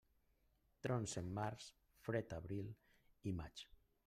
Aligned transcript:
Trons 0.85 1.13
en 1.21 1.29
març, 1.37 1.69
fred 2.09 2.37
abril 2.39 2.73
i 3.33 3.37
maig. 3.43 3.67